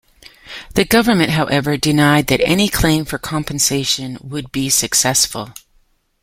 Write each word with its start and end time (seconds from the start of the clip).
The 0.73 0.83
government, 0.83 1.29
however, 1.29 1.77
denied 1.77 2.25
that 2.25 2.41
any 2.41 2.69
claim 2.69 3.05
for 3.05 3.19
compensation 3.19 4.17
would 4.23 4.51
be 4.51 4.67
successful. 4.67 5.53